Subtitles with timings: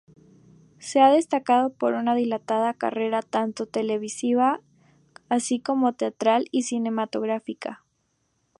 [0.79, 4.59] Se ha destacado por una dilatada carrera tanto televisiva
[5.29, 7.83] así como teatral y cinematográfica.